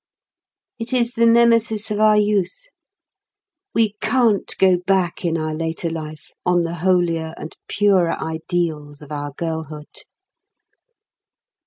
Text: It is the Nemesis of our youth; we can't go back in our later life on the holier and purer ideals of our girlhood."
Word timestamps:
It 0.79 0.93
is 0.93 1.13
the 1.13 1.27
Nemesis 1.27 1.91
of 1.91 1.99
our 1.99 2.17
youth; 2.17 2.63
we 3.75 3.93
can't 4.01 4.51
go 4.57 4.77
back 4.79 5.23
in 5.23 5.37
our 5.37 5.53
later 5.53 5.91
life 5.91 6.31
on 6.43 6.61
the 6.61 6.73
holier 6.77 7.35
and 7.37 7.55
purer 7.67 8.13
ideals 8.19 9.03
of 9.03 9.11
our 9.11 9.31
girlhood." 9.37 10.01